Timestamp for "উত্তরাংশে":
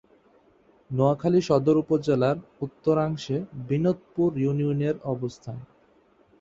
2.61-3.37